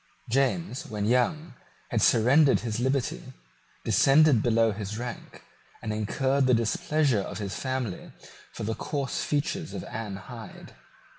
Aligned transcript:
James, 0.31 0.87
when 0.87 1.05
young, 1.05 1.53
had 1.91 2.01
surrendered 2.01 2.61
his 2.61 2.79
liberty, 2.79 3.21
descended 3.85 4.41
below 4.41 4.71
his 4.71 4.97
rank, 4.97 5.43
and 5.79 5.93
incurred 5.93 6.47
the 6.47 6.55
displeasure 6.55 7.21
of 7.21 7.37
his 7.37 7.53
family 7.53 8.11
for 8.51 8.63
the 8.63 8.73
coarse 8.73 9.23
features 9.23 9.75
of 9.75 9.83
Anne 9.83 10.15
Hyde. 10.15 10.73